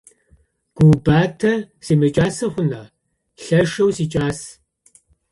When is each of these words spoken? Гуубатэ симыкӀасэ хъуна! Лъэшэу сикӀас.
Гуубатэ 0.75 1.51
симыкӀасэ 1.85 2.47
хъуна! 2.53 2.83
Лъэшэу 3.43 3.89
сикӀас. 3.95 4.39